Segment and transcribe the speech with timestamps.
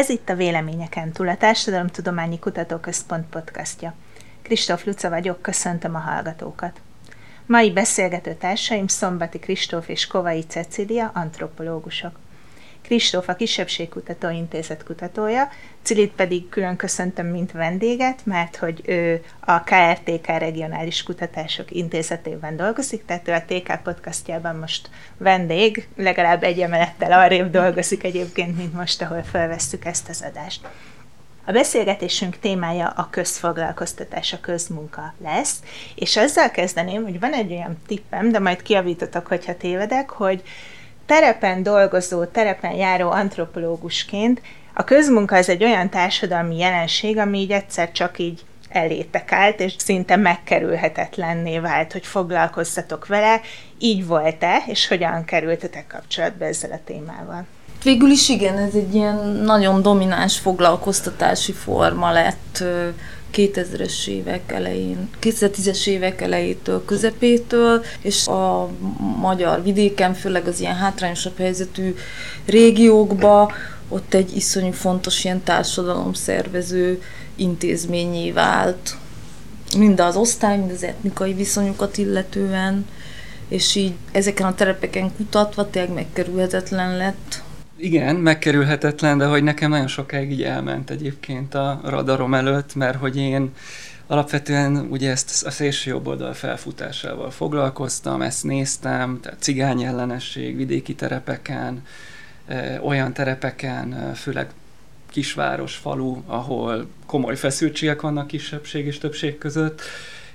[0.00, 3.94] Ez itt a Véleményeken túl, a Társadalomtudományi Kutatóközpont podcastja.
[4.42, 6.80] Kristóf Luca vagyok, köszöntöm a hallgatókat.
[7.46, 12.18] Mai beszélgető társaim Szombati Kristóf és Kovai Cecília, antropológusok.
[12.82, 15.48] Kristóf a Kisebbségkutató Intézet kutatója,
[15.82, 23.04] Cilit pedig külön köszöntöm, mint vendéget, mert hogy ő a KRTK Regionális Kutatások Intézetében dolgozik,
[23.04, 29.02] tehát ő a TK podcastjában most vendég, legalább egy emelettel arrébb dolgozik egyébként, mint most,
[29.02, 30.68] ahol felvesszük ezt az adást.
[31.44, 35.62] A beszélgetésünk témája a közfoglalkoztatás, a közmunka lesz,
[35.94, 40.42] és azzal kezdeném, hogy van egy olyan tippem, de majd kiavítotok, hogyha tévedek, hogy
[41.10, 44.40] terepen dolgozó, terepen járó antropológusként
[44.74, 49.74] a közmunka az egy olyan társadalmi jelenség, ami így egyszer csak így elétek állt, és
[49.78, 53.40] szinte megkerülhetetlenné vált, hogy foglalkoztatok vele.
[53.78, 57.46] Így volt-e, és hogyan kerültetek kapcsolatba ezzel a témával?
[57.82, 62.64] Végül is igen, ez egy ilyen nagyon domináns foglalkoztatási forma lett
[63.34, 68.68] 2000-es évek elején, 2010-es évek elejétől, közepétől, és a
[69.20, 71.94] magyar vidéken, főleg az ilyen hátrányosabb helyzetű
[72.46, 73.52] régiókba,
[73.88, 77.02] ott egy iszonyú fontos ilyen társadalomszervező
[77.36, 78.96] intézményé vált.
[79.76, 82.86] Mind az osztály, mind az etnikai viszonyokat illetően,
[83.48, 87.42] és így ezeken a terepeken kutatva tényleg megkerülhetetlen lett
[87.80, 93.16] igen, megkerülhetetlen, de hogy nekem nagyon sokáig így elment egyébként a radarom előtt, mert hogy
[93.16, 93.52] én
[94.06, 100.94] alapvetően ugye ezt a szélső jobb oldal felfutásával foglalkoztam, ezt néztem, tehát cigány ellenesség, vidéki
[100.94, 101.86] terepeken,
[102.82, 104.50] olyan terepeken, főleg
[105.10, 109.82] kisváros, falu, ahol komoly feszültségek vannak kisebbség és többség között,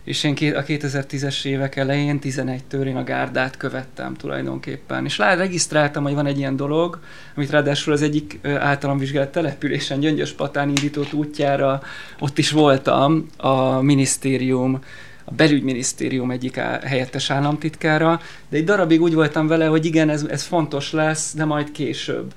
[0.05, 5.05] és én a 2010-es évek elején 11-től én a gárdát követtem tulajdonképpen.
[5.05, 6.99] És lá, regisztráltam, hogy van egy ilyen dolog,
[7.35, 11.81] amit ráadásul az egyik általam vizsgált településen, Gyöngyös Patán indított útjára,
[12.19, 14.79] ott is voltam a minisztérium,
[15.23, 20.43] a belügyminisztérium egyik helyettes államtitkára, de egy darabig úgy voltam vele, hogy igen, ez, ez
[20.43, 22.33] fontos lesz, de majd később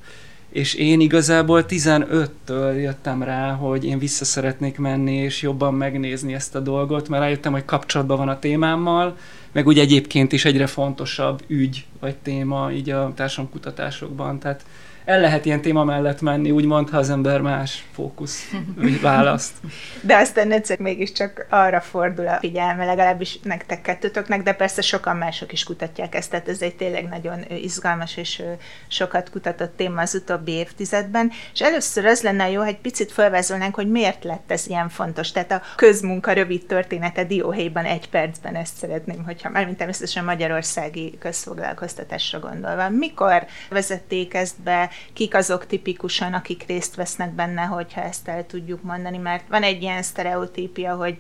[0.51, 6.55] és én igazából 15-től jöttem rá, hogy én vissza szeretnék menni, és jobban megnézni ezt
[6.55, 9.17] a dolgot, mert rájöttem, hogy kapcsolatban van a témámmal,
[9.53, 14.65] meg úgy egyébként is egyre fontosabb ügy vagy téma így a társadalomkutatásokban, tehát
[15.09, 18.51] el lehet ilyen téma mellett menni, úgymond, ha az ember más fókusz
[19.03, 19.53] választ.
[20.01, 25.53] De aztán egyszer mégiscsak arra fordul a figyelme, legalábbis nektek kettőtöknek, de persze sokan mások
[25.53, 28.43] is kutatják ezt, tehát ez egy tényleg nagyon izgalmas és
[28.89, 33.75] sokat kutatott téma az utóbbi évtizedben, és először az lenne jó, hogy egy picit felvázolnánk,
[33.75, 35.33] hogy miért lett ez ilyen fontos.
[35.33, 41.17] Tehát a közmunka rövid története dióhéjban egy percben ezt szeretném, hogyha már mint természetesen magyarországi
[41.19, 42.89] közfoglalkoztatásra gondolva.
[42.89, 48.83] Mikor vezették ezt be, kik azok tipikusan, akik részt vesznek benne, hogyha ezt el tudjuk
[48.83, 51.17] mondani, mert van egy ilyen sztereotípia, hogy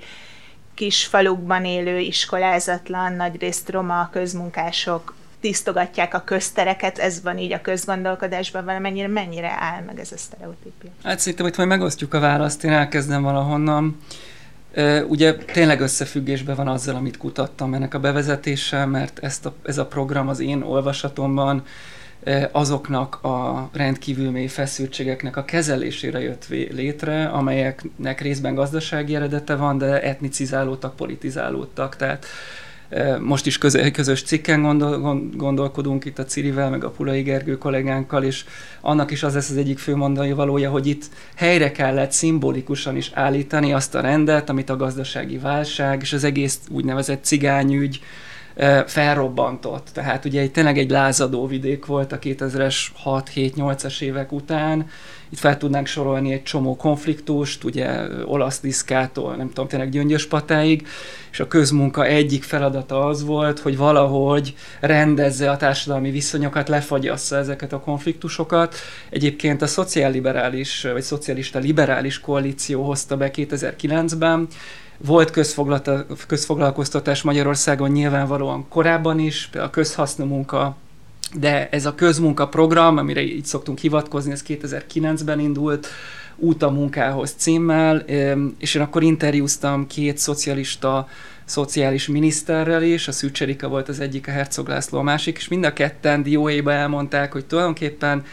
[0.75, 8.65] kis falukban élő, iskolázatlan, nagyrészt roma közmunkások tisztogatják a köztereket, ez van így a közgondolkodásban,
[8.65, 10.91] valamennyire mennyire áll meg ez a sztereotípia?
[11.05, 14.01] Hát szerintem itt majd megosztjuk a választ, én elkezdem valahonnan.
[15.09, 19.87] Ugye tényleg összefüggésben van azzal, amit kutattam ennek a bevezetéssel, mert ezt a, ez a
[19.87, 21.65] program az én olvasatomban
[22.53, 30.03] azoknak a rendkívül mély feszültségeknek a kezelésére jött létre, amelyeknek részben gazdasági eredete van, de
[30.03, 31.97] etnicizálódtak, politizálódtak.
[31.97, 32.27] Tehát
[33.21, 33.59] most is
[33.93, 38.45] közös cikken gondol, gondolkodunk itt a Cirivel, meg a Pulai Gergő kollégánkkal, és
[38.81, 43.11] annak is az lesz az egyik fő mondani valója, hogy itt helyre kellett szimbolikusan is
[43.15, 48.01] állítani azt a rendet, amit a gazdasági válság és az egész úgynevezett cigányügy,
[48.87, 49.89] felrobbantott.
[49.93, 54.87] Tehát ugye egy, tényleg egy lázadó vidék volt a 2000-es 6-7-8-as évek után.
[55.31, 57.89] Itt fel tudnánk sorolni egy csomó konfliktust, ugye
[58.25, 60.87] olasz diszkától, nem tudom, tényleg gyöngyös patáig,
[61.31, 67.73] és a közmunka egyik feladata az volt, hogy valahogy rendezze a társadalmi viszonyokat, lefagyassza ezeket
[67.73, 68.75] a konfliktusokat.
[69.11, 74.47] Egyébként a szociálliberális, vagy szocialista liberális koalíció hozta be 2009-ben,
[75.05, 75.31] volt
[76.27, 80.77] közfoglalkoztatás Magyarországon nyilvánvalóan korábban is, a közhasznú munka,
[81.35, 85.89] de ez a közmunka program, amire így szoktunk hivatkozni, ez 2009-ben indult,
[86.37, 87.97] út a munkához címmel,
[88.59, 91.09] és én akkor interjúztam két szocialista
[91.45, 95.65] szociális miniszterrel is, a Szűcserika volt az egyik, a Herzog László a másik, és mind
[95.65, 98.25] a ketten dióéba elmondták, hogy tulajdonképpen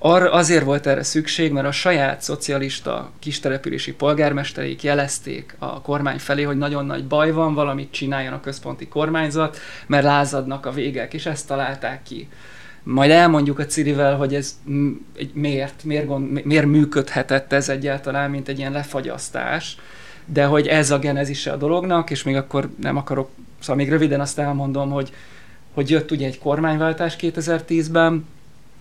[0.00, 6.42] Ar, azért volt erre szükség, mert a saját szocialista kistelepülési polgármestereik jelezték a kormány felé,
[6.42, 11.26] hogy nagyon nagy baj van, valamit csináljon a központi kormányzat, mert lázadnak a végek, és
[11.26, 12.28] ezt találták ki.
[12.82, 14.58] majd elmondjuk a Cirivel, hogy ez
[15.32, 19.76] miért, miért, gond, miért működhetett ez egyáltalán, mint egy ilyen lefagyasztás,
[20.24, 23.30] de hogy ez a genezise a dolognak, és még akkor nem akarok,
[23.60, 25.12] szóval még röviden azt elmondom, hogy,
[25.74, 28.24] hogy jött ugye egy kormányváltás 2010-ben,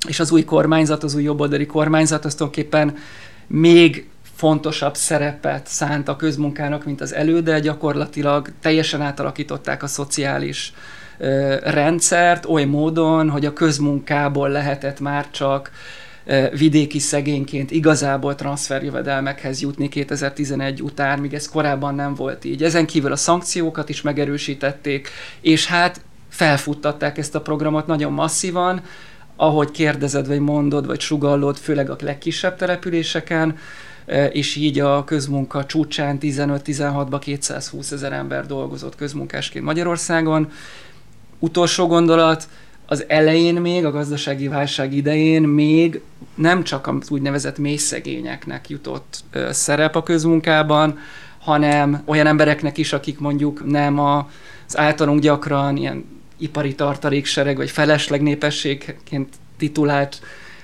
[0.08, 2.96] és az új kormányzat, az új jobboldali kormányzat az tulajdonképpen
[3.48, 10.74] még fontosabb szerepet szánt a közmunkának, mint az előde, gyakorlatilag teljesen átalakították a szociális
[11.18, 15.72] ö, rendszert oly módon, hogy a közmunkából lehetett már csak
[16.58, 22.64] vidéki szegényként igazából transferjövedelmekhez jutni 2011 után, míg ez korábban nem volt így.
[22.64, 25.10] Ezen kívül a szankciókat is megerősítették,
[25.42, 28.82] és hát felfuttatták ezt a programot nagyon masszívan,
[29.38, 33.58] ahogy kérdezed, vagy mondod, vagy sugallod, főleg a legkisebb településeken,
[34.32, 40.52] és így a közmunka csúcsán 15-16-ba 220 ezer ember dolgozott közmunkásként Magyarországon.
[41.40, 42.48] Utolsó gondolat,
[42.86, 46.02] az elején még, a gazdasági válság idején még
[46.36, 51.00] nem csak az úgynevezett mély szegényeknek jutott szerep a közmunkában,
[51.40, 56.06] hanem olyan embereknek is, akik mondjuk nem az általunk gyakran ilyen
[56.38, 60.20] ipari tartaléksereg vagy felesleg népességként titulált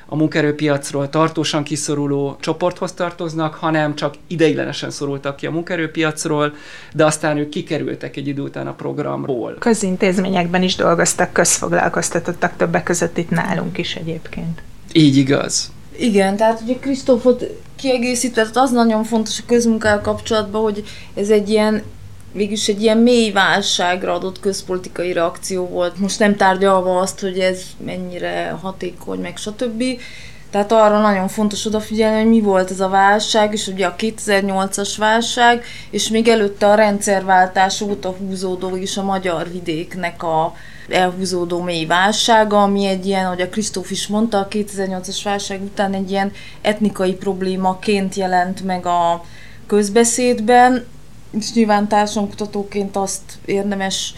[0.05, 6.55] a munkerőpiacról tartósan kiszoruló csoporthoz tartoznak, hanem csak ideiglenesen szorultak ki a munkerőpiacról,
[6.93, 9.55] de aztán ők kikerültek egy idő után a programból.
[9.59, 14.61] Közintézményekben is dolgoztak közfoglalkoztatottak többek között itt nálunk is egyébként.
[14.91, 15.71] Így igaz.
[15.97, 17.45] Igen, tehát ugye Kristófot
[17.75, 20.83] kiegészítve, az nagyon fontos a közmunkával kapcsolatban, hogy
[21.13, 21.83] ez egy ilyen
[22.33, 25.99] végülis egy ilyen mély válságra adott közpolitikai reakció volt.
[25.99, 29.83] Most nem tárgyalva azt, hogy ez mennyire hatékony, meg stb.
[30.51, 34.93] Tehát arra nagyon fontos odafigyelni, hogy mi volt ez a válság, és ugye a 2008-as
[34.97, 40.53] válság, és még előtte a rendszerváltás óta húzódó is a magyar vidéknek a
[40.89, 45.93] elhúzódó mély válsága, ami egy ilyen, ahogy a Kristóf is mondta, a 2008-as válság után
[45.93, 46.31] egy ilyen
[46.61, 49.23] etnikai problémaként jelent meg a
[49.67, 50.85] közbeszédben,
[51.39, 54.13] és nyilván társadalomkutatóként azt érdemes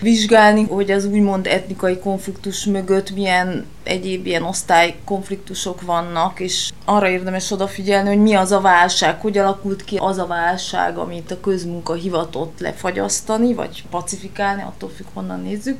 [0.00, 7.50] vizsgálni, hogy az úgymond etnikai konfliktus mögött milyen egyéb ilyen osztálykonfliktusok vannak, és arra érdemes
[7.50, 11.94] odafigyelni, hogy mi az a válság, hogy alakult ki az a válság, amit a közmunka
[11.94, 15.78] hivatott lefagyasztani, vagy pacifikálni, attól függ, honnan nézzük,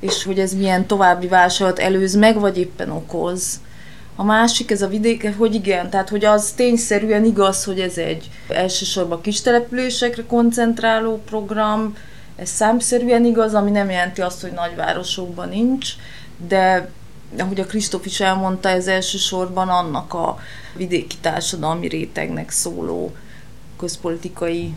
[0.00, 3.60] és hogy ez milyen további válságot előz meg, vagy éppen okoz.
[4.20, 8.30] A másik, ez a vidék, hogy igen, tehát hogy az tényszerűen igaz, hogy ez egy
[8.48, 11.96] elsősorban kis településekre koncentráló program,
[12.36, 15.88] ez számszerűen igaz, ami nem jelenti azt, hogy nagyvárosokban nincs,
[16.48, 16.90] de
[17.38, 20.38] ahogy a Kristóf is elmondta, ez elsősorban annak a
[20.76, 23.14] vidéki társadalmi rétegnek szóló
[23.76, 24.74] közpolitikai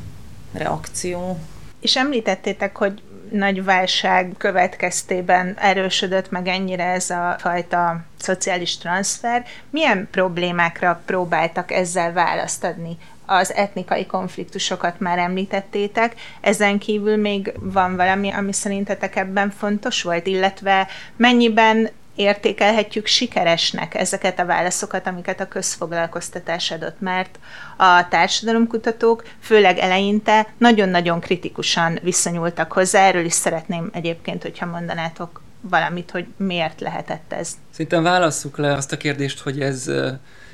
[0.54, 1.38] reakció.
[1.80, 3.02] És említettétek, hogy
[3.32, 9.46] nagy válság következtében erősödött meg ennyire ez a fajta szociális transfer.
[9.70, 12.98] Milyen problémákra próbáltak ezzel választ adni?
[13.26, 20.28] Az etnikai konfliktusokat már említettétek, ezen kívül még van valami, ami szerintetek ebben fontos volt,
[20.28, 27.40] illetve mennyiben értékelhetjük sikeresnek ezeket a válaszokat, amiket a közfoglalkoztatás adott, mert
[27.78, 36.12] a társadalomkutatók főleg eleinte nagyon-nagyon kritikusan viszonyultak hozzá, erről is szeretném egyébként, hogyha mondanátok valamit,
[36.12, 37.52] hogy miért lehetett ez.
[37.72, 39.92] Szerintem válasszuk le azt a kérdést, hogy ez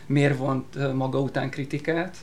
[0.05, 2.15] miért vont maga után kritikát,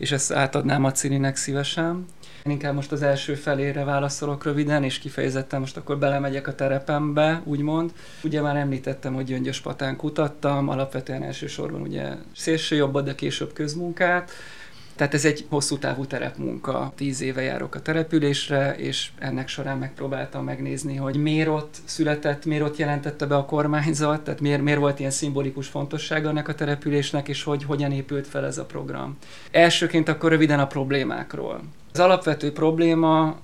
[0.00, 2.04] és ezt átadnám a Cirinek szívesen.
[2.44, 7.42] Én inkább most az első felére válaszolok röviden, és kifejezetten most akkor belemegyek a terepembe,
[7.44, 7.92] úgymond.
[8.22, 14.30] Ugye már említettem, hogy Gyöngyös Patán kutattam, alapvetően elsősorban ugye szélső jobb, de később közmunkát,
[15.00, 16.92] tehát ez egy hosszú távú terepmunka.
[16.96, 22.62] Tíz éve járok a településre, és ennek során megpróbáltam megnézni, hogy miért ott született, miért
[22.62, 27.28] ott jelentette be a kormányzat, tehát miért, miért volt ilyen szimbolikus fontossága ennek a településnek,
[27.28, 29.16] és hogy hogyan épült fel ez a program.
[29.50, 31.60] Elsőként akkor röviden a problémákról.
[31.92, 33.40] Az alapvető probléma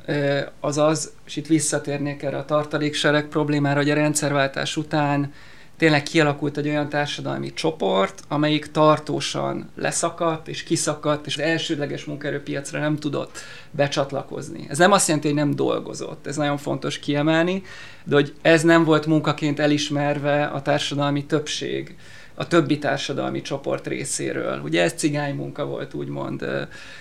[0.61, 5.33] az az, és itt visszatérnék erre a tartaléksereg problémára, hogy a rendszerváltás után
[5.77, 12.81] tényleg kialakult egy olyan társadalmi csoport, amelyik tartósan leszakadt és kiszakadt, és az elsődleges munkaerőpiacra
[12.81, 13.39] nem tudott
[13.71, 14.67] becsatlakozni.
[14.69, 17.63] Ez nem azt jelenti, hogy nem dolgozott, ez nagyon fontos kiemelni,
[18.05, 21.97] de hogy ez nem volt munkaként elismerve a társadalmi többség
[22.39, 24.61] a többi társadalmi csoport részéről.
[24.61, 26.47] Ugye ez cigány munka volt, úgymond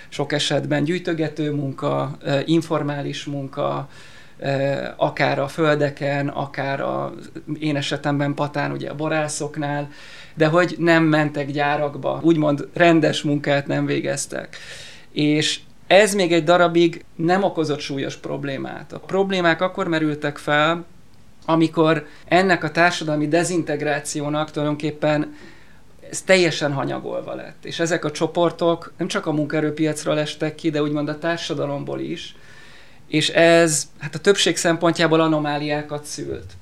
[0.09, 3.89] sok esetben gyűjtögető munka, informális munka,
[4.95, 7.13] akár a földeken, akár a
[7.59, 9.89] én esetemben Patán, ugye a borászoknál,
[10.33, 14.57] de hogy nem mentek gyárakba, úgymond rendes munkát nem végeztek.
[15.11, 18.93] És ez még egy darabig nem okozott súlyos problémát.
[18.93, 20.85] A problémák akkor merültek fel,
[21.45, 25.35] amikor ennek a társadalmi dezintegrációnak tulajdonképpen
[26.09, 27.65] ez teljesen hanyagolva lett.
[27.65, 32.35] És ezek a csoportok nem csak a munkaerőpiacról estek ki, de úgymond a társadalomból is,
[33.07, 36.53] és ez hát a többség szempontjából anomáliákat szült.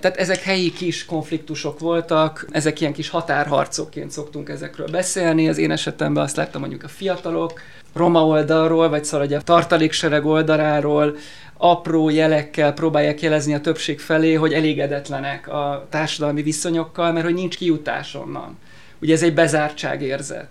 [0.00, 5.48] Tehát ezek helyi kis konfliktusok voltak, ezek ilyen kis határharcokként szoktunk ezekről beszélni.
[5.48, 7.60] Az én esetemben azt láttam mondjuk a fiatalok,
[7.92, 11.16] roma oldalról, vagy szóval a tartaléksereg oldaláról,
[11.56, 17.56] apró jelekkel próbálják jelezni a többség felé, hogy elégedetlenek a társadalmi viszonyokkal, mert hogy nincs
[17.56, 18.58] kijutás onnan.
[19.00, 20.48] Ugye ez egy bezártság érzet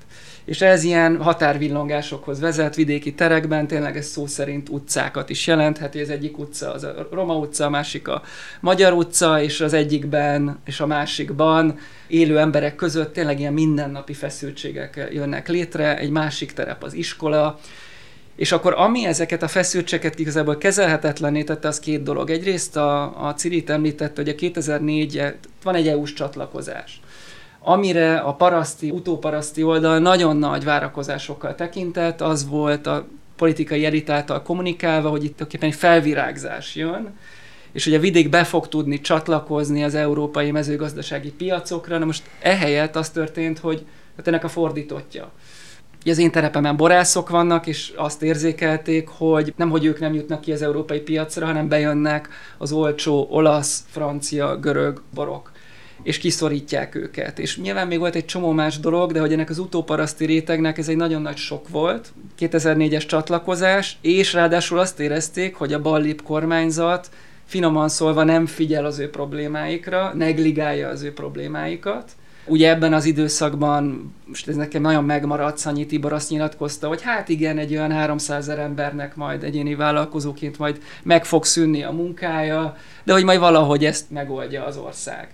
[0.52, 6.10] és ez ilyen határvillongásokhoz vezet vidéki terekben, tényleg ez szó szerint utcákat is jelentheti, az
[6.10, 8.22] egyik utca az a Roma utca, a másik a
[8.60, 15.10] Magyar utca, és az egyikben és a másikban élő emberek között tényleg ilyen mindennapi feszültségek
[15.12, 17.60] jönnek létre, egy másik terep az iskola,
[18.36, 22.30] és akkor ami ezeket a feszültségeket igazából kezelhetetlenné tette, az két dolog.
[22.30, 25.24] Egyrészt a, a Cirit említette, hogy a 2004
[25.64, 27.00] van egy EU-s csatlakozás
[27.64, 34.42] amire a paraszti, utóparaszti oldal nagyon nagy várakozásokkal tekintett, az volt a politikai elit által
[34.42, 37.18] kommunikálva, hogy itt tulajdonképpen egy felvirágzás jön,
[37.72, 42.96] és hogy a vidék be fog tudni csatlakozni az európai mezőgazdasági piacokra, na most ehelyett
[42.96, 43.86] az történt, hogy
[44.18, 45.32] hát ennek a fordítottja.
[46.06, 50.52] Az én terepemen borászok vannak, és azt érzékelték, hogy nem, hogy ők nem jutnak ki
[50.52, 55.52] az európai piacra, hanem bejönnek az olcsó olasz, francia, görög borok
[56.04, 57.40] és kiszorítják őket.
[57.40, 60.90] És nyilván még volt egy csomó más dolog, de hogy ennek az utóparaszti rétegnek ez
[60.90, 67.10] egy nagyon nagy sok volt, 2004-es csatlakozás, és ráadásul azt érezték, hogy a ballip kormányzat
[67.46, 72.12] finoman szólva nem figyel az ő problémáikra, negligálja az ő problémáikat.
[72.46, 77.30] Ugye ebben az időszakban, most ez nekem nagyon megmaradt, Szanyi Tibor azt nyilatkozta, hogy hát
[77.30, 82.76] igen, egy olyan 300 ezer embernek majd egyéni vállalkozóként majd meg fog szűnni a munkája,
[83.04, 85.34] de hogy majd valahogy ezt megoldja az ország.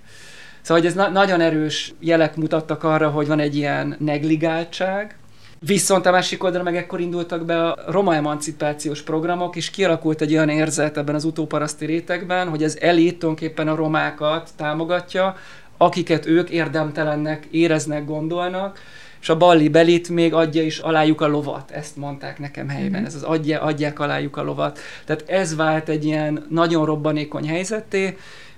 [0.67, 5.15] Szóval hogy ez na- nagyon erős jelek mutattak arra, hogy van egy ilyen negligáltság,
[5.59, 10.33] Viszont a másik oldalra meg ekkor indultak be a roma emancipációs programok, és kialakult egy
[10.33, 15.35] olyan érzet ebben az utóparaszti rétegben, hogy az elit tulajdonképpen a romákat támogatja,
[15.77, 18.79] akiket ők érdemtelennek éreznek, gondolnak,
[19.21, 23.05] és a balli belit még adja is alájuk a lovat, ezt mondták nekem helyben, mm-hmm.
[23.05, 24.79] ez az adja, adják alájuk a lovat.
[25.05, 28.17] Tehát ez vált egy ilyen nagyon robbanékony helyzetté,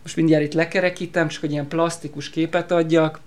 [0.10, 3.20] most mindjárt itt lekerekítem, csak hogy ilyen plastikus képet adjak.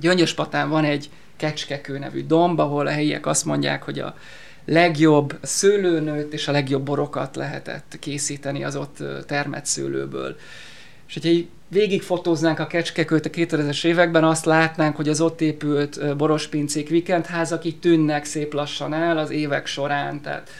[0.00, 4.16] Gyöngyöspatán van egy Kecskekő nevű domb, ahol a helyiek azt mondják, hogy a
[4.64, 10.36] legjobb szőlőnőt és a legjobb borokat lehetett készíteni az ott termett szőlőből.
[11.08, 16.16] És hogyha így végigfotóznánk a kecskekőt a 2000-es években, azt látnánk, hogy az ott épült
[16.16, 20.20] borospincék, vikendházak így tűnnek szép lassan el az évek során.
[20.20, 20.50] Tehát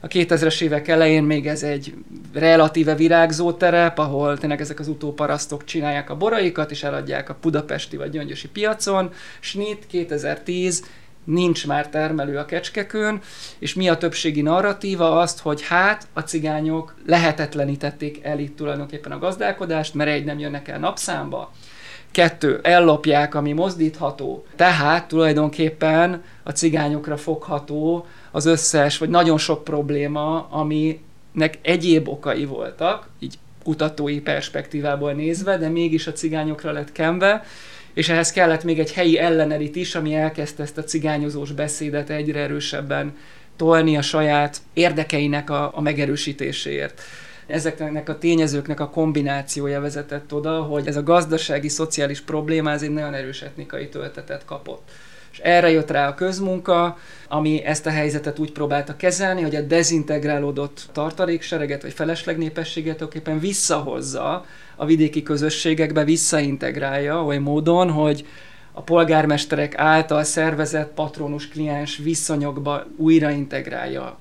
[0.00, 1.94] a 2000-es évek elején még ez egy
[2.34, 7.96] relatíve virágzó terep, ahol tényleg ezek az utóparasztok csinálják a boraikat, és eladják a budapesti
[7.96, 9.12] vagy gyöngyösi piacon.
[9.40, 10.84] Snit 2010
[11.24, 13.20] nincs már termelő a kecskekőn,
[13.58, 15.20] és mi a többségi narratíva?
[15.20, 20.68] Azt, hogy hát a cigányok lehetetlenítették el itt tulajdonképpen a gazdálkodást, mert egy nem jönnek
[20.68, 21.52] el napszámba,
[22.10, 30.48] kettő, ellopják, ami mozdítható, tehát tulajdonképpen a cigányokra fogható az összes, vagy nagyon sok probléma,
[31.34, 37.44] aminek egyéb okai voltak, így kutatói perspektívából nézve, de mégis a cigányokra lett kenve,
[37.94, 42.40] és ehhez kellett még egy helyi ellenerit is, ami elkezdte ezt a cigányozós beszédet egyre
[42.40, 43.16] erősebben
[43.56, 47.02] tolni a saját érdekeinek a, a megerősítéséért.
[47.46, 52.90] Ezeknek a tényezőknek a kombinációja vezetett oda, hogy ez a gazdasági, szociális probléma ez egy
[52.90, 54.90] nagyon erős etnikai töltetet kapott.
[55.34, 56.98] És erre jött rá a közmunka,
[57.28, 63.40] ami ezt a helyzetet úgy próbálta kezelni, hogy a dezintegrálódott tartaléksereget vagy felesleg népességet tulajdonképpen
[63.40, 64.44] visszahozza
[64.76, 68.26] a vidéki közösségekbe, visszaintegrálja oly módon, hogy
[68.72, 74.18] a polgármesterek által szervezett patronus-kliens viszonyokba újraintegrálja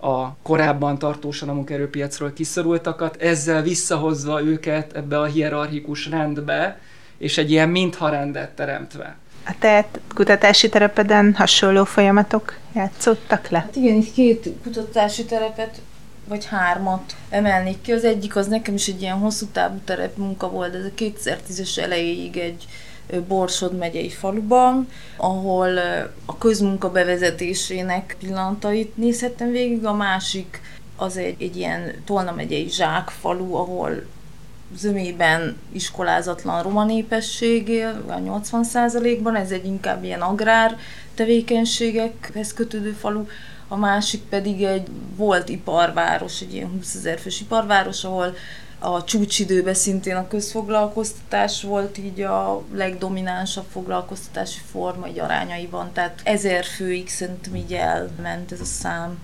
[0.00, 6.80] a korábban tartósan a munkaerőpiacról kiszorultakat, ezzel visszahozva őket ebbe a hierarchikus rendbe,
[7.18, 9.16] és egy ilyen mintha rendet teremtve.
[9.46, 13.58] A te kutatási terepeden hasonló folyamatok játszottak le?
[13.58, 15.80] Hát igen, itt két kutatási terepet
[16.28, 17.92] vagy hármat emelnék ki.
[17.92, 21.78] Az egyik az nekem is egy ilyen hosszú távú terep munka volt, ez a 2010-es
[21.78, 22.64] elejéig egy
[23.28, 25.78] Borsod megyei faluban, ahol
[26.24, 30.60] a közmunka bevezetésének pillanatait nézhettem végig, a másik
[30.96, 34.06] az egy, egy ilyen Tolna megyei zsákfalu, ahol
[34.76, 40.76] zömében iskolázatlan roma népesség a 80%-ban, ez egy inkább ilyen agrár
[41.14, 43.26] tevékenységekhez kötődő falu,
[43.68, 48.34] a másik pedig egy volt iparváros, egy ilyen 20 ezer fős iparváros, ahol
[48.78, 56.64] a csúcsidőben szintén a közfoglalkoztatás volt így a legdominánsabb foglalkoztatási forma egy arányaiban, tehát ezer
[56.64, 59.18] főig szerintem így elment ez a szám.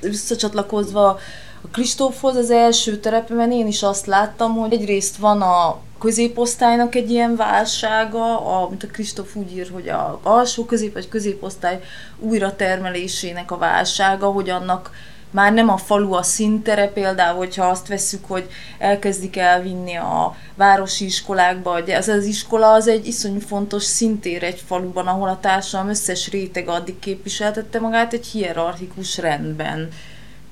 [0.00, 1.18] Visszacsatlakozva
[1.62, 7.10] a Kristófhoz az első terepemen én is azt láttam, hogy egyrészt van a középosztálynak egy
[7.10, 11.80] ilyen válsága, amit a Kristóf úgy ír, hogy a alsó közép vagy középosztály
[12.18, 14.90] újratermelésének a válsága, hogy annak
[15.30, 18.46] már nem a falu a szintere, például, hogyha azt veszük, hogy
[18.78, 25.06] elkezdik elvinni a városi iskolákba, ez az iskola az egy iszonyú fontos szintér egy faluban,
[25.06, 29.88] ahol a társadalom összes réteg addig képviseltette magát egy hierarchikus rendben.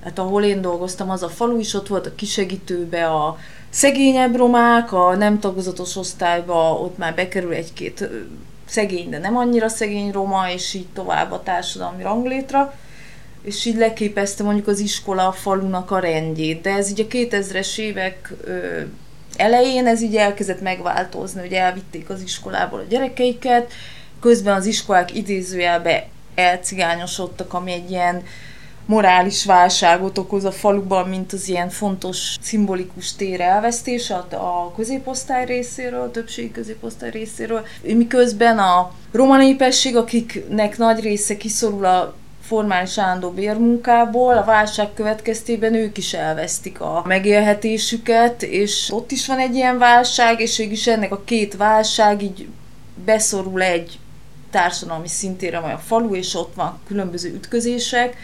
[0.05, 3.39] Hát ahol én dolgoztam, az a falu is ott volt a kisegítőbe, a
[3.71, 8.09] szegényebb romák, a nem tagozatos osztályba ott már bekerül egy-két
[8.67, 12.75] szegény, de nem annyira szegény roma, és így tovább a társadalmi ranglétra.
[13.43, 17.79] És így leképezte mondjuk az iskola a falunak a rendjét, de ez így a 2000-es
[17.79, 18.33] évek
[19.37, 23.73] elején ez így elkezdett megváltozni, hogy elvitték az iskolából a gyerekeiket,
[24.21, 28.23] közben az iskolák idézőjelbe elcigányosodtak, ami egy ilyen
[28.87, 36.01] morális válságot okoz a faluban, mint az ilyen fontos szimbolikus tér elvesztés a, középosztály részéről,
[36.01, 43.31] a többségi középosztály részéről, miközben a roma népesség, akiknek nagy része kiszorul a formális állandó
[43.31, 49.79] bérmunkából, a válság következtében ők is elvesztik a megélhetésüket, és ott is van egy ilyen
[49.79, 52.49] válság, és is ennek a két válság így
[53.05, 53.99] beszorul egy
[54.51, 58.17] társadalmi szintére, vagy a falu, és ott van különböző ütközések,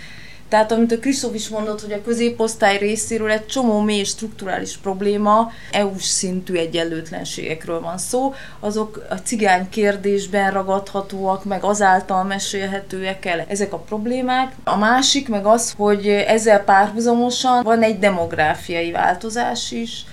[0.50, 5.50] tehát amit a Kristóf is mondott, hogy a középosztály részéről egy csomó mély strukturális probléma,
[5.73, 13.73] EU-s szintű egyenlőtlenségekről van szó, azok a cigány kérdésben ragadhatóak, meg azáltal mesélhetőek el ezek
[13.73, 14.52] a problémák.
[14.64, 20.04] A másik meg az, hogy ezzel párhuzamosan van egy demográfiai változás is,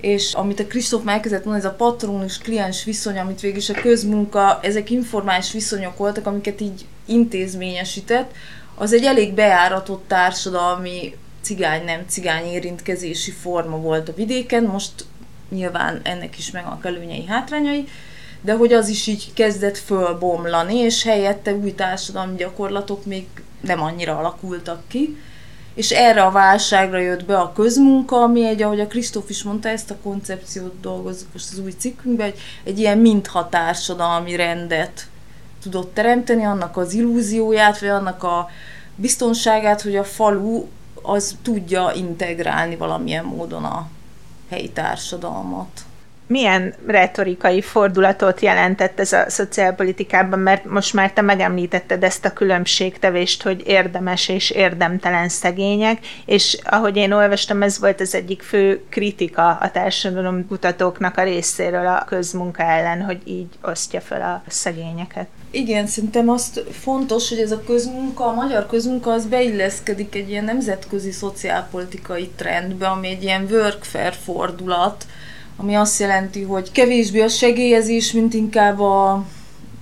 [0.00, 4.58] és amit a Kristóf elkezdett mondani, ez a patronus-kliens viszony, amit végül is a közmunka,
[4.62, 8.32] ezek informális viszonyok voltak, amiket így intézményesített,
[8.78, 15.04] az egy elég beáratott társadalmi cigány-nem cigány érintkezési forma volt a vidéken, most
[15.48, 17.88] nyilván ennek is meg a előnyei, hátrányai,
[18.40, 23.26] de hogy az is így kezdett fölbomlani, és helyette új társadalmi gyakorlatok még
[23.60, 25.16] nem annyira alakultak ki.
[25.74, 29.68] És erre a válságra jött be a közmunka, ami egy, ahogy a Kristóf is mondta,
[29.68, 35.06] ezt a koncepciót dolgozik most az új cikkünkben, egy, egy ilyen mintha társadalmi rendet
[35.62, 38.48] tudott teremteni, annak az illúzióját, vagy annak a
[38.96, 40.66] biztonságát, hogy a falu
[41.02, 43.88] az tudja integrálni valamilyen módon a
[44.48, 45.84] helyi társadalmat
[46.28, 53.42] milyen retorikai fordulatot jelentett ez a szociálpolitikában, mert most már te megemlítetted ezt a különbségtevést,
[53.42, 59.48] hogy érdemes és érdemtelen szegények, és ahogy én olvastam, ez volt az egyik fő kritika
[59.48, 65.26] a társadalomkutatóknak a részéről a közmunka ellen, hogy így osztja fel a szegényeket.
[65.50, 70.44] Igen, szerintem azt fontos, hogy ez a közmunka, a magyar közmunka az beilleszkedik egy ilyen
[70.44, 75.06] nemzetközi szociálpolitikai trendbe, ami egy ilyen workfare fordulat,
[75.60, 79.24] ami azt jelenti, hogy kevésbé a segélyezés, mint inkább a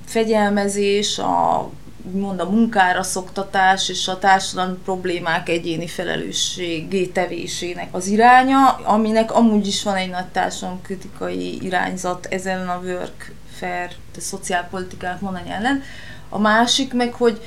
[0.06, 1.70] fegyelmezés, a
[2.12, 9.66] mond a munkára szoktatás és a társadalmi problémák egyéni felelősségé tevésének az iránya, aminek amúgy
[9.66, 15.82] is van egy nagy kritikai irányzat ezen a workfare, a szociálpolitikák mondani ellen.
[16.28, 17.40] A másik meg, hogy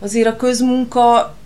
[0.00, 1.36] azért a közmunka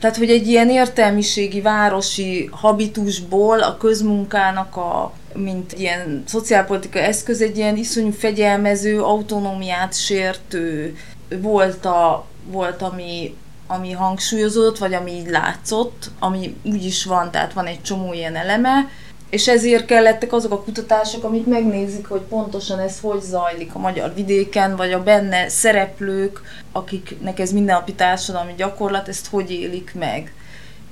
[0.00, 7.56] tehát, hogy egy ilyen értelmiségi városi habitusból a közmunkának a mint ilyen szociálpolitika eszköz, egy
[7.56, 10.96] ilyen iszonyú fegyelmező, autonómiát sértő
[11.40, 17.52] volt, a, volt ami, ami hangsúlyozott, vagy ami így látszott, ami úgy is van, tehát
[17.52, 18.88] van egy csomó ilyen eleme,
[19.30, 24.14] és ezért kellettek azok a kutatások, amik megnézik, hogy pontosan ez hogy zajlik a magyar
[24.14, 26.40] vidéken, vagy a benne szereplők,
[26.72, 30.32] akiknek ez mindennapi társadalmi gyakorlat, ezt hogy élik meg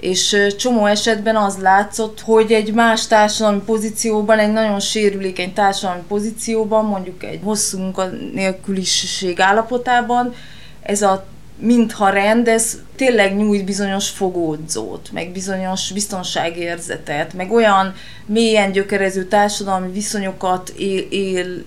[0.01, 6.85] és csomó esetben az látszott, hogy egy más társadalmi pozícióban, egy nagyon sérülékeny társadalmi pozícióban,
[6.85, 10.35] mondjuk egy hosszú munkanélküliség állapotában,
[10.83, 11.27] ez a
[11.61, 17.95] mintha rend, ez tényleg nyújt bizonyos fogódzót, meg bizonyos biztonságérzetet, meg olyan
[18.27, 21.65] mélyen gyökerező társadalmi viszonyokat él, él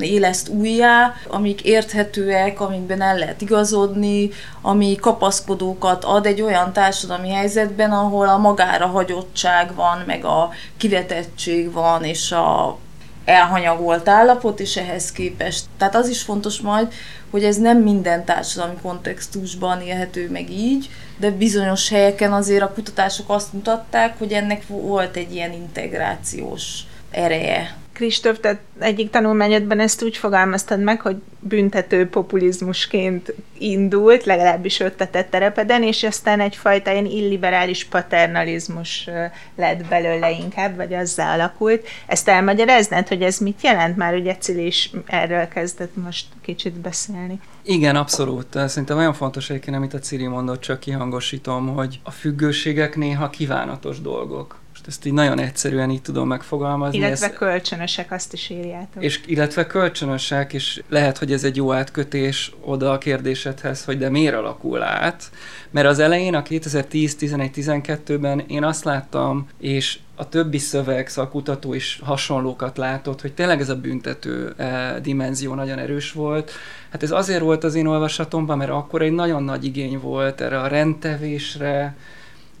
[0.00, 7.90] éleszt újjá, amik érthetőek, amikben el lehet igazodni, ami kapaszkodókat ad egy olyan társadalmi helyzetben,
[7.90, 12.78] ahol a magára hagyottság van, meg a kivetettség van, és a
[13.24, 15.64] elhanyagolt állapot, és ehhez képest.
[15.78, 16.92] Tehát az is fontos majd,
[17.30, 23.28] hogy ez nem minden társadalmi kontextusban élhető meg így, de bizonyos helyeken azért a kutatások
[23.30, 27.81] azt mutatták, hogy ennek volt egy ilyen integrációs ereje.
[27.92, 34.94] Kristóf, tehát egyik tanulmányodban ezt úgy fogalmaztad meg, hogy büntető populizmusként indult, legalábbis a
[35.30, 39.08] terepeden, és aztán egyfajta ilyen illiberális paternalizmus
[39.56, 41.88] lett belőle inkább, vagy azzá alakult.
[42.06, 43.96] Ezt elmagyaráznád, hogy ez mit jelent?
[43.96, 47.40] Már ugye Cili is erről kezdett most kicsit beszélni.
[47.62, 48.58] Igen, abszolút.
[48.66, 54.00] Szerintem olyan fontos egyébként, amit a Ciri mondott, csak kihangosítom, hogy a függőségek néha kívánatos
[54.00, 56.98] dolgok ezt így nagyon egyszerűen így tudom megfogalmazni.
[56.98, 59.02] Illetve ez, kölcsönösek, azt is írjátok.
[59.02, 64.10] És illetve kölcsönösek, és lehet, hogy ez egy jó átkötés oda a kérdésedhez, hogy de
[64.10, 65.30] miért alakul át.
[65.70, 72.76] Mert az elején, a 2010-11-12-ben én azt láttam, és a többi szöveg, szakkutató is hasonlókat
[72.76, 76.50] látott, hogy tényleg ez a büntető eh, dimenzió nagyon erős volt.
[76.90, 80.60] Hát ez azért volt az én olvasatomban, mert akkor egy nagyon nagy igény volt erre
[80.60, 81.96] a rendtevésre,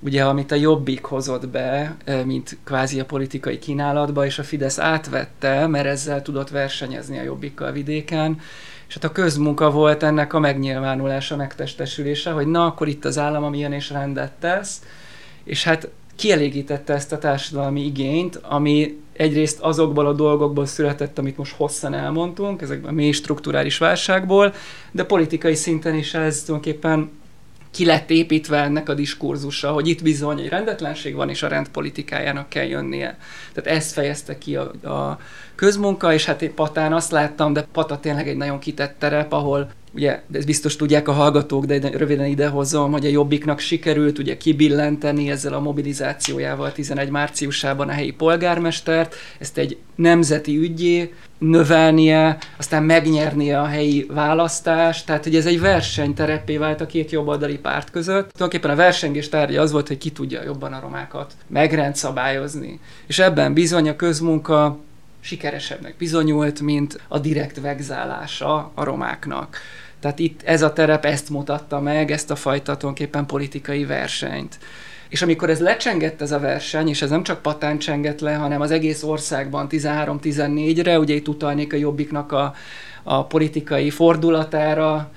[0.04, 5.66] ugye amit a Jobbik hozott be, mint kvázi a politikai kínálatba, és a Fidesz átvette,
[5.66, 8.40] mert ezzel tudott versenyezni a Jobbikkal vidéken,
[8.88, 13.44] és hát a közmunka volt ennek a megnyilvánulása, megtestesülése, hogy na, akkor itt az állam,
[13.44, 14.82] ami ilyen és rendet tesz,
[15.44, 21.54] és hát kielégítette ezt a társadalmi igényt, ami egyrészt azokból a dolgokból született, amit most
[21.54, 24.54] hosszan elmondtunk, ezekben a mély strukturális válságból,
[24.90, 27.10] de politikai szinten is ez tulajdonképpen
[27.72, 32.48] ki lett építve ennek a diskurzusa, hogy itt bizony egy rendetlenség van, és a rendpolitikájának
[32.48, 33.18] kell jönnie.
[33.52, 35.18] Tehát ezt fejezte ki a, a
[35.54, 39.70] közmunka, és hát én Patán azt láttam, de Pata tényleg egy nagyon kitett terep, ahol
[39.94, 44.36] ugye, de ezt biztos tudják a hallgatók, de röviden idehozom, hogy a Jobbiknak sikerült ugye
[44.36, 52.82] kibillenteni ezzel a mobilizációjával 11 márciusában a helyi polgármestert, ezt egy nemzeti ügyé növelnie, aztán
[52.82, 58.32] megnyernie a helyi választást, tehát hogy ez egy versenyterepé vált a két jobboldali párt között.
[58.32, 62.80] Tulajdonképpen a versengés tárgya az volt, hogy ki tudja jobban a romákat megrendszabályozni.
[63.06, 64.78] És ebben bizony a közmunka
[65.22, 69.56] sikeresebbnek bizonyult, mint a direkt vegzálása a romáknak.
[70.00, 74.58] Tehát itt ez a terep ezt mutatta meg, ezt a fajta tulajdonképpen politikai versenyt.
[75.08, 78.60] És amikor ez lecsengett ez a verseny, és ez nem csak Patán csengett le, hanem
[78.60, 82.54] az egész országban 13-14-re, ugye itt utalnék a Jobbiknak a,
[83.02, 85.10] a politikai fordulatára,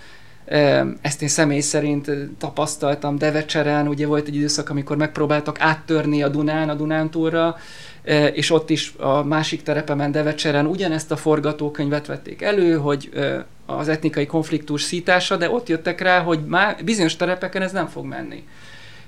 [1.02, 6.70] ezt én személy szerint tapasztaltam Devecseren, ugye volt egy időszak, amikor megpróbáltak áttörni a Dunán,
[6.70, 7.56] a Dunántúlra,
[8.34, 13.10] és ott is a másik terepemen Devecseren ugyanezt a forgatókönyvet vették elő, hogy
[13.66, 18.06] az etnikai konfliktus szítása, de ott jöttek rá, hogy már bizonyos terepeken ez nem fog
[18.06, 18.44] menni.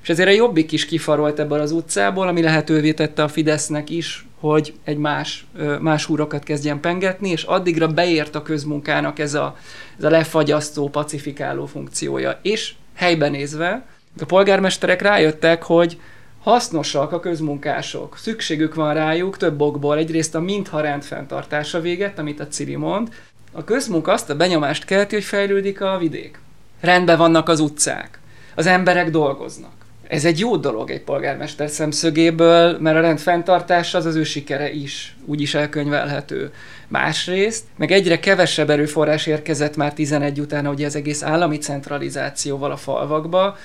[0.02, 4.26] És ezért a Jobbik is kifarolt ebből az utcából, ami lehetővé tette a Fidesznek is,
[4.40, 5.46] hogy egy más,
[5.80, 9.58] más úrokat kezdjen pengetni, és addigra beért a közmunkának ez a,
[9.98, 12.40] ez a lefagyasztó, pacifikáló funkciója.
[12.42, 13.86] És helyben nézve,
[14.20, 16.00] a polgármesterek rájöttek, hogy
[16.48, 19.98] hasznosak a közmunkások, szükségük van rájuk több okból.
[19.98, 23.08] Egyrészt a mintha rendfenntartása véget, amit a Ciri mond.
[23.52, 26.40] A közmunka azt a benyomást kelti, hogy fejlődik a vidék.
[26.82, 28.20] Rendben vannak az utcák.
[28.56, 29.72] Az emberek dolgoznak.
[30.08, 34.72] Ez egy jó dolog egy polgármester szemszögéből, mert a rend fenntartása az az ő sikere
[34.72, 36.52] is, úgy is elkönyvelhető.
[36.88, 42.78] Másrészt, meg egyre kevesebb erőforrás érkezett már 11 után, ugye az egész állami centralizációval a
[42.78, 43.58] falvakba,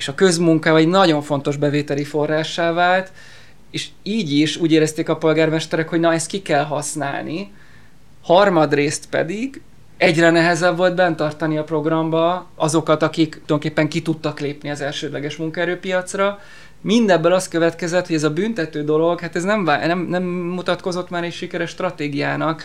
[0.00, 3.12] és a közmunka egy nagyon fontos bevételi forrássá vált,
[3.70, 7.52] és így is úgy érezték a polgármesterek, hogy na ezt ki kell használni,
[8.22, 9.60] harmadrészt pedig
[9.96, 15.36] egyre nehezebb volt bent tartani a programba azokat, akik tulajdonképpen ki tudtak lépni az elsődleges
[15.36, 16.38] munkaerőpiacra.
[16.80, 21.24] Mindebből az következett, hogy ez a büntető dolog, hát ez nem, nem, nem mutatkozott már
[21.24, 22.64] egy sikeres stratégiának.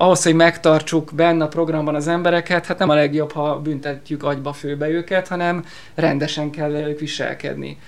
[0.00, 4.52] Ahhoz, hogy megtartsuk benne a programban az embereket, hát nem a legjobb, ha büntetjük agyba
[4.52, 7.78] főbe őket, hanem rendesen kell velük viselkedni.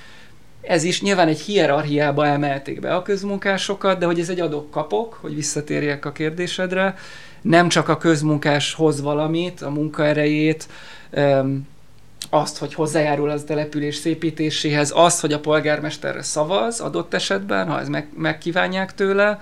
[0.60, 5.34] Ez is nyilván egy hierarchiába emelték be a közmunkásokat, de hogy ez egy adok-kapok, hogy
[5.34, 6.94] visszatérjek a kérdésedre,
[7.40, 10.68] nem csak a közmunkás hoz valamit, a munkaerejét,
[12.30, 17.88] azt, hogy hozzájárul az település szépítéséhez, azt, hogy a polgármesterre szavaz adott esetben, ha ez
[17.88, 19.38] meg, megkívánják tőle,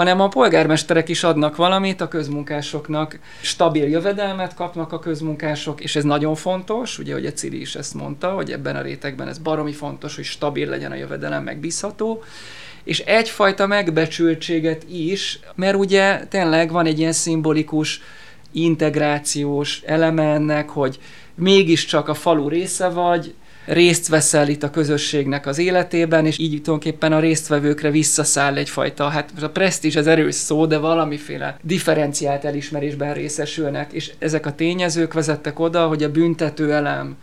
[0.00, 6.04] hanem a polgármesterek is adnak valamit a közmunkásoknak, stabil jövedelmet kapnak a közmunkások, és ez
[6.04, 9.72] nagyon fontos, ugye, hogy a Ciri is ezt mondta, hogy ebben a rétegben ez baromi
[9.72, 12.22] fontos, hogy stabil legyen a jövedelem, megbízható,
[12.84, 18.02] és egyfajta megbecsültséget is, mert ugye tényleg van egy ilyen szimbolikus
[18.52, 20.98] integrációs eleme ennek, hogy
[21.34, 23.34] mégiscsak a falu része vagy,
[23.72, 29.30] részt veszel itt a közösségnek az életében, és így tulajdonképpen a résztvevőkre visszaszáll egyfajta, hát
[29.42, 35.58] a presztízs az erős szó, de valamiféle differenciált elismerésben részesülnek, és ezek a tényezők vezettek
[35.58, 37.16] oda, hogy a büntető elem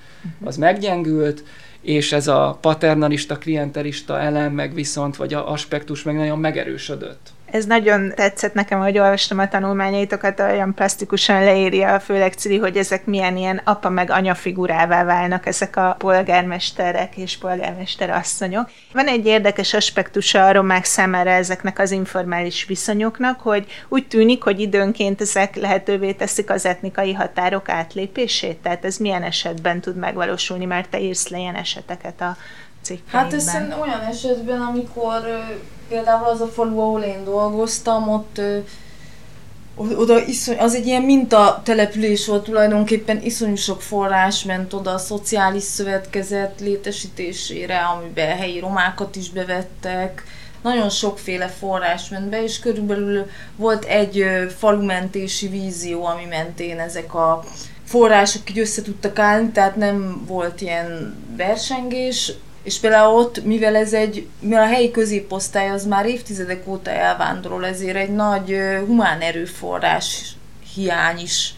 [0.43, 1.43] az meggyengült,
[1.81, 7.29] és ez a paternalista, klientelista elem meg viszont, vagy a aspektus meg nagyon megerősödött.
[7.51, 13.05] Ez nagyon tetszett nekem, hogy olvastam a tanulmányaitokat, olyan plastikusan leírja, főleg Cili, hogy ezek
[13.05, 18.69] milyen ilyen apa meg anya figurává válnak ezek a polgármesterek és polgármester asszonyok.
[18.93, 24.59] Van egy érdekes aspektusa a romák számára ezeknek az informális viszonyoknak, hogy úgy tűnik, hogy
[24.59, 30.89] időnként ezek lehetővé teszik az etnikai határok átlépését, tehát ez milyen esetben tud megvalósulni, mert
[30.89, 32.37] te írsz le ilyen eseteket a
[32.87, 33.21] cikkeimben.
[33.21, 35.21] Hát ez olyan esetben, amikor
[35.89, 38.41] például az a falu, ahol én dolgoztam, ott
[39.75, 44.97] oda iszony, az egy ilyen minta település volt tulajdonképpen, iszonyú sok forrás ment oda a
[44.97, 50.23] szociális szövetkezet létesítésére, amiben helyi romákat is bevettek,
[50.61, 54.25] nagyon sokféle forrás ment be, és körülbelül volt egy
[54.57, 57.43] falumentési vízió, ami mentén ezek a
[57.85, 62.31] források így össze tudtak állni, tehát nem volt ilyen versengés,
[62.67, 67.65] és például ott, mivel ez egy, mivel a helyi középosztály az már évtizedek óta elvándorol,
[67.65, 70.35] ezért egy nagy humán erőforrás
[70.73, 71.55] hiány is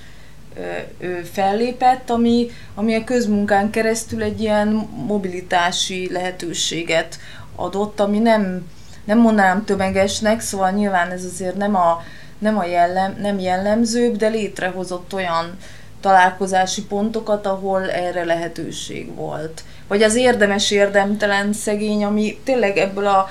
[1.32, 4.68] fellépett, ami, ami a közmunkán keresztül egy ilyen
[5.08, 7.20] mobilitási lehetőséget
[7.56, 8.70] adott, ami nem,
[9.04, 12.04] nem mondanám tömegesnek, szóval nyilván ez azért nem a,
[12.40, 15.58] nem a jellem, nem jellemzőbb, de létrehozott olyan
[16.02, 23.30] találkozási pontokat, ahol erre lehetőség volt vagy az érdemes érdemtelen szegény, ami tényleg ebből a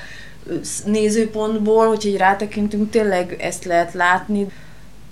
[0.85, 4.47] nézőpontból, hogyha így rátekintünk, tényleg ezt lehet látni.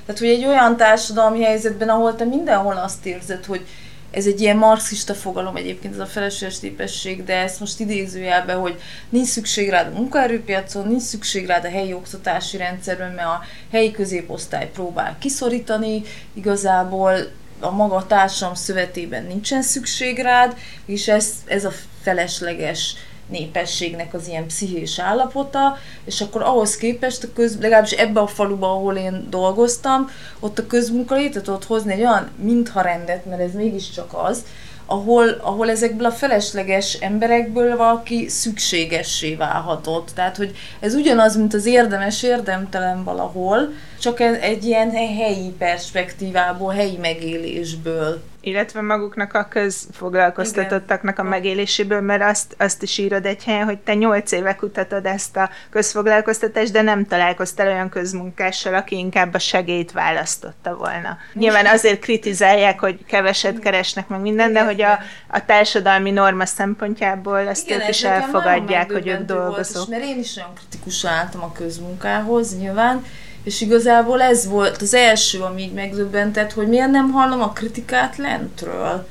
[0.07, 3.67] Tehát, hogy egy olyan társadalmi helyzetben, ahol te mindenhol azt érzed, hogy
[4.11, 8.81] ez egy ilyen marxista fogalom egyébként, ez a felesleges népesség, de ezt most idézőjelbe, hogy
[9.09, 13.91] nincs szükség rád a munkaerőpiacon, nincs szükség rád a helyi oktatási rendszerben, mert a helyi
[13.91, 16.03] középosztály próbál kiszorítani,
[16.35, 17.15] igazából
[17.61, 22.95] a maga társam szövetében nincsen szükség rád, és ez, ez a felesleges
[23.29, 28.71] népességnek az ilyen pszichés állapota, és akkor ahhoz képest a köz, legalábbis ebbe a faluba,
[28.71, 34.13] ahol én dolgoztam, ott a közmunka létre tudott hozni egy olyan mintharendet, mert ez mégiscsak
[34.13, 34.45] az,
[34.87, 40.11] ahol, ahol ezekből a felesleges emberekből valaki szükségessé válhatott.
[40.15, 46.97] Tehát, hogy ez ugyanaz, mint az érdemes érdemtelen valahol, csak egy ilyen helyi perspektívából, helyi
[46.97, 53.79] megélésből illetve maguknak a közfoglalkoztatottaknak a megéléséből, mert azt, azt is írod egy helyen, hogy
[53.79, 59.39] te nyolc éve kutatod ezt a közfoglalkoztatást, de nem találkoztál olyan közmunkással, aki inkább a
[59.39, 61.19] segélyt választotta volna.
[61.33, 67.39] Nyilván azért kritizálják, hogy keveset keresnek meg minden, de hogy a, a társadalmi norma szempontjából
[67.39, 69.77] ezt Igen, ők is elfogadják, hogy ők dolgozók.
[69.77, 73.05] Volt, mert én is olyan kritikus álltam a közmunkához, nyilván,
[73.47, 78.17] és igazából ez volt az első, ami így megdöbbentett, hogy miért nem hallom a kritikát
[78.17, 79.07] lentről.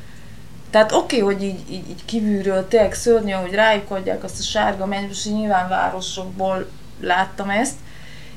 [0.69, 4.43] Tehát oké, okay, hogy így, így, így kívülről tényleg szörnyű, hogy rájuk adják azt a
[4.43, 6.67] sárga mennyis, nyilván városokból
[7.01, 7.73] láttam ezt,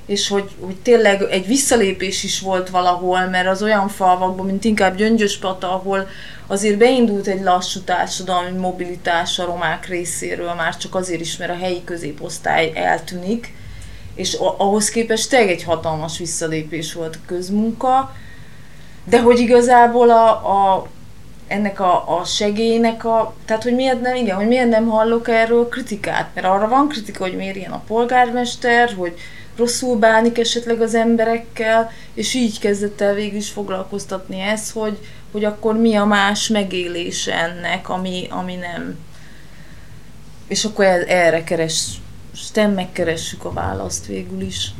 [0.06, 4.96] és hogy, hogy tényleg egy visszalépés is volt valahol, mert az olyan falvakban, mint inkább
[4.96, 6.08] Gyöngyöspata, ahol
[6.46, 11.58] azért beindult egy lassú társadalmi mobilitás a romák részéről, már csak azért is, mert a
[11.58, 13.56] helyi középosztály eltűnik,
[14.18, 18.14] és ahhoz képest tényleg egy hatalmas visszalépés volt a közmunka,
[19.04, 20.86] de hogy igazából a, a
[21.46, 25.68] ennek a, a segélynek a, tehát hogy miért nem, igen, hogy miért nem hallok erről
[25.68, 29.14] kritikát, mert arra van kritika, hogy miért ilyen a polgármester, hogy
[29.56, 34.98] rosszul bánik esetleg az emberekkel, és így kezdett el végül is foglalkoztatni ez, hogy,
[35.32, 38.98] hogy akkor mi a más megélése ennek, ami, ami nem.
[40.48, 41.88] És akkor erre keres
[42.42, 44.70] aztán megkeressük a választ végül is.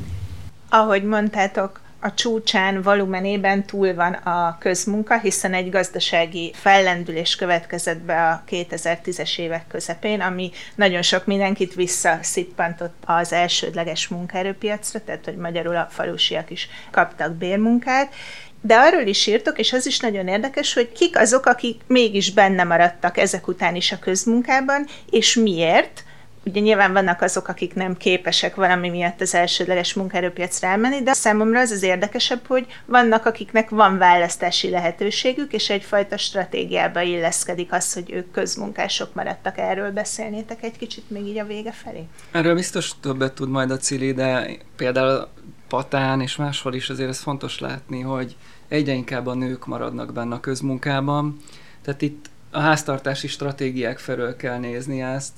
[0.68, 8.28] Ahogy mondtátok, a csúcsán volumenében túl van a közmunka, hiszen egy gazdasági fellendülés következett be
[8.28, 15.76] a 2010-es évek közepén, ami nagyon sok mindenkit visszaszippantott az elsődleges munkaerőpiacra, tehát hogy magyarul
[15.76, 18.14] a falusiak is kaptak bérmunkát,
[18.60, 22.64] de arról is írtok, és az is nagyon érdekes, hogy kik azok, akik mégis benne
[22.64, 26.04] maradtak ezek után is a közmunkában, és miért,
[26.48, 31.60] Ugye nyilván vannak azok, akik nem képesek valami miatt az elsődleges munkaerőpiacra elmenni, de számomra
[31.60, 38.12] az az érdekesebb, hogy vannak, akiknek van választási lehetőségük, és egyfajta stratégiába illeszkedik az, hogy
[38.12, 39.58] ők közmunkások maradtak.
[39.58, 42.06] Erről beszélnétek egy kicsit még így a vége felé?
[42.30, 45.28] Erről biztos többet tud majd a Cili, de például
[45.68, 48.36] Patán és máshol is azért ez fontos látni, hogy
[48.68, 51.36] egyre inkább a nők maradnak benne a közmunkában.
[51.82, 55.32] Tehát itt a háztartási stratégiák felől kell nézni ezt,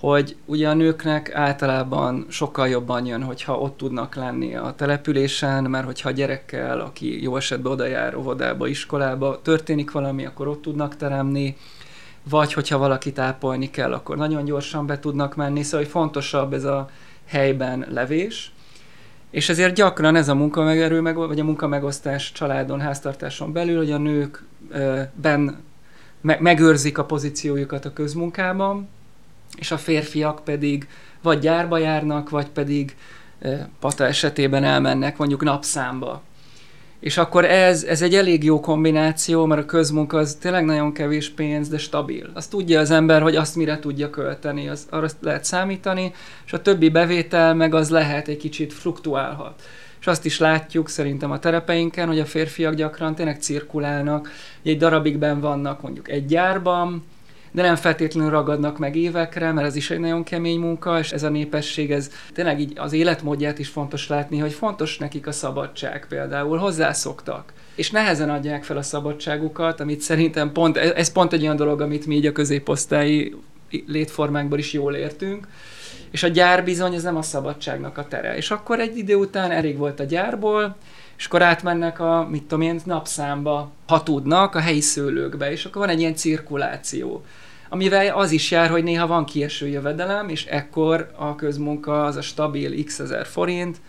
[0.00, 5.84] hogy ugye a nőknek általában sokkal jobban jön, hogyha ott tudnak lenni a településen, mert
[5.84, 10.96] hogyha a gyerekkel, aki jó esetben oda jár óvodába, iskolába, történik valami, akkor ott tudnak
[10.96, 11.56] teremni,
[12.30, 16.64] vagy hogyha valakit ápolni kell, akkor nagyon gyorsan be tudnak menni, szóval hogy fontosabb ez
[16.64, 16.88] a
[17.26, 18.52] helyben levés,
[19.30, 24.44] és ezért gyakran ez a munkamegerő, vagy a munkamegosztás családon, háztartáson belül, hogy a nők
[25.14, 25.62] ben
[26.20, 28.88] megőrzik a pozíciójukat a közmunkában,
[29.60, 30.88] és a férfiak pedig
[31.22, 32.96] vagy gyárba járnak, vagy pedig
[33.80, 36.22] pata esetében elmennek mondjuk napszámba.
[37.00, 41.30] És akkor ez, ez egy elég jó kombináció, mert a közmunka az tényleg nagyon kevés
[41.30, 42.30] pénz, de stabil.
[42.34, 46.12] Azt tudja az ember, hogy azt mire tudja költeni, az, arra lehet számítani,
[46.46, 49.62] és a többi bevétel meg az lehet egy kicsit fluktuálhat.
[50.00, 54.30] És azt is látjuk szerintem a terepeinken, hogy a férfiak gyakran tényleg cirkulálnak,
[54.62, 57.04] egy darabig ben vannak mondjuk egy gyárban,
[57.50, 61.22] de nem feltétlenül ragadnak meg évekre, mert ez is egy nagyon kemény munka, és ez
[61.22, 66.06] a népesség, ez tényleg így az életmódját is fontos látni, hogy fontos nekik a szabadság
[66.08, 67.52] például, hozzászoktak.
[67.74, 72.06] És nehezen adják fel a szabadságukat, amit szerintem pont, ez pont egy olyan dolog, amit
[72.06, 73.34] mi így a középosztályi
[73.86, 75.46] létformánkból is jól értünk,
[76.10, 78.36] és a gyár bizony, ez nem a szabadságnak a tere.
[78.36, 80.76] És akkor egy idő után elég volt a gyárból,
[81.16, 85.80] és akkor átmennek a, mit tudom én, napszámba, ha tudnak, a helyi szőlőkbe, és akkor
[85.80, 87.24] van egy ilyen cirkuláció
[87.72, 92.22] amivel az is jár, hogy néha van kieső jövedelem, és ekkor a közmunka, az a
[92.22, 93.80] stabil x ezer forint,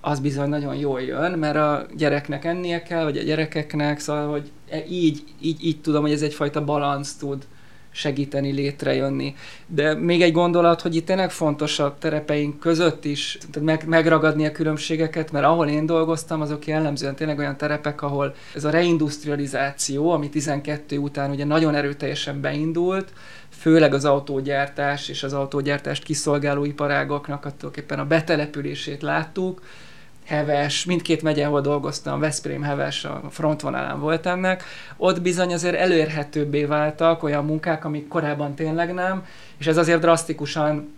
[0.00, 4.50] az bizony nagyon jól jön, mert a gyereknek ennie kell, vagy a gyerekeknek, szóval, hogy
[4.70, 7.46] e, így, így, így tudom, hogy ez egyfajta balansz tud
[7.90, 9.34] segíteni létrejönni.
[9.66, 14.52] De még egy gondolat, hogy itt tényleg fontos a terepeink között is meg, megragadni a
[14.52, 20.28] különbségeket, mert ahol én dolgoztam, azok jellemzően tényleg olyan terepek, ahol ez a reindustrializáció, ami
[20.28, 23.12] 12 után ugye nagyon erőteljesen beindult,
[23.48, 29.60] főleg az autógyártás és az autógyártást kiszolgáló iparágoknak tulajdonképpen a betelepülését láttuk,
[30.30, 34.64] Heves, mindkét megye, ahol dolgoztam, Veszprém, Heves, a frontvonalán volt ennek,
[34.96, 39.24] ott bizony azért elérhetőbbé váltak olyan munkák, amik korábban tényleg nem,
[39.58, 40.94] és ez azért drasztikusan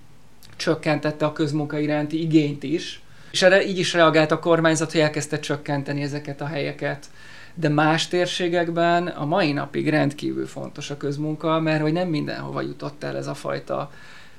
[0.57, 5.41] csökkentette a közmunka iránti igényt is, és erre így is reagált a kormányzat, hogy elkezdte
[5.41, 7.07] csökkenteni ezeket a helyeket.
[7.55, 13.05] De más térségekben a mai napig rendkívül fontos a közmunka, mert hogy nem mindenhova jutott
[13.05, 13.91] el ez a fajta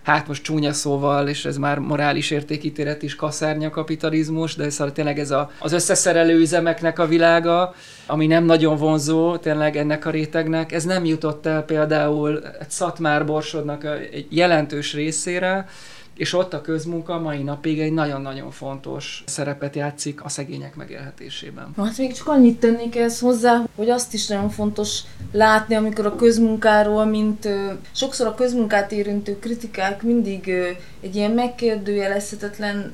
[0.03, 5.19] hát most csúnya szóval, és ez már morális értékítélet is, kaszárnya kapitalizmus, de szóval tényleg
[5.19, 7.73] ez a, az összeszerelő üzemeknek a világa,
[8.05, 13.25] ami nem nagyon vonzó tényleg ennek a rétegnek, ez nem jutott el például egy Szatmár
[13.25, 15.67] Borsodnak egy jelentős részére,
[16.15, 21.73] és ott a közmunka mai napig egy nagyon-nagyon fontos szerepet játszik a szegények megélhetésében.
[21.77, 24.99] Hát még csak annyit tennék ehhez hozzá, hogy azt is nagyon fontos
[25.31, 30.69] látni, amikor a közmunkáról, mint ö, sokszor a közmunkát érintő kritikák mindig ö,
[31.01, 32.93] egy ilyen megkérdőjelezhetetlen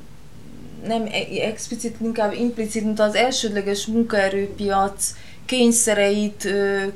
[0.86, 5.14] nem e-, explicit, inkább implicit, mint az elsődleges munkaerőpiac
[5.50, 6.48] kényszereit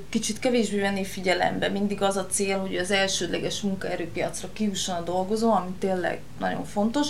[0.09, 1.69] kicsit kevésbé venni figyelembe.
[1.69, 7.09] Mindig az a cél, hogy az elsődleges munkaerőpiacra kijusson a dolgozó, ami tényleg nagyon fontos,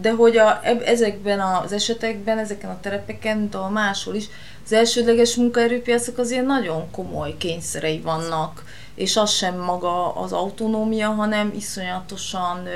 [0.00, 4.24] de hogy a, ezekben az esetekben, ezeken a terepeken, de a máshol is,
[4.64, 11.52] az elsődleges munkaerőpiacok azért nagyon komoly kényszerei vannak, és az sem maga az autonómia, hanem
[11.56, 12.68] iszonyatosan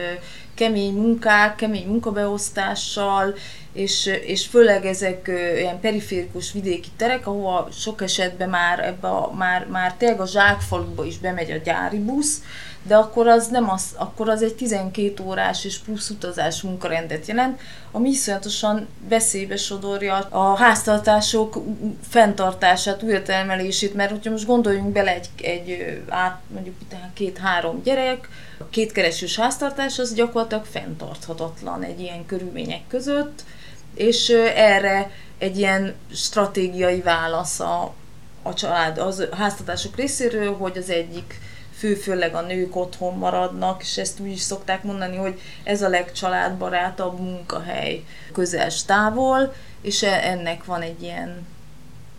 [0.55, 3.35] kemény munkák, kemény munkabeosztással,
[3.75, 9.67] és, és főleg ezek ilyen periférikus vidéki terek, ahol sok esetben már, ebbe a, már,
[9.67, 12.43] már tényleg a zsákfaluba is bemegy a gyári busz,
[12.87, 17.61] de akkor az nem az, akkor az egy 12 órás és plusz utazás munkarendet jelent,
[17.93, 21.63] ami iszonyatosan veszélybe sodorja a háztartások
[22.09, 26.75] fenntartását, újratermelését, mert hogyha most gondoljunk bele egy, egy át, mondjuk
[27.15, 33.45] két-három gyerek, a kétkeresős háztartás az gyakorlatilag fenntarthatatlan egy ilyen körülmények között,
[33.94, 37.94] és erre egy ilyen stratégiai válasz a,
[38.42, 41.40] a család, az a háztartások részéről, hogy az egyik
[41.76, 45.88] fő, főleg a nők otthon maradnak, és ezt úgy is szokták mondani, hogy ez a
[45.88, 51.46] legcsaládbarátabb munkahely közels távol, és e, ennek van egy ilyen,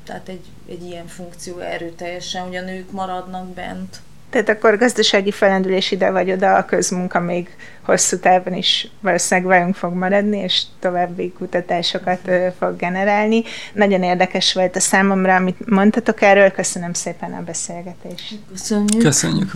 [0.03, 3.99] tehát egy, egy ilyen funkció erőteljesen, hogy a nők maradnak bent.
[4.29, 7.49] Tehát akkor gazdasági felendülés ide vagy oda, a közmunka még
[7.81, 13.43] hosszú távon is valószínűleg velünk fog maradni, és további kutatásokat fog generálni.
[13.73, 16.51] Nagyon érdekes volt a számomra, amit mondtatok erről.
[16.51, 18.39] Köszönöm szépen a beszélgetést.
[18.51, 19.03] Köszönjük.
[19.03, 19.51] Köszönjük.